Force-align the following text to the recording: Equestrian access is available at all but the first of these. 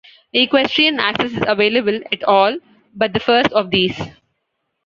Equestrian 0.33 0.99
access 0.99 1.31
is 1.31 1.43
available 1.47 1.99
at 2.11 2.23
all 2.23 2.57
but 2.95 3.13
the 3.13 3.19
first 3.19 3.51
of 3.51 3.69
these. 3.69 4.01